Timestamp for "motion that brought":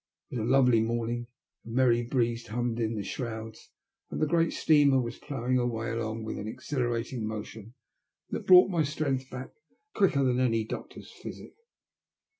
7.27-8.71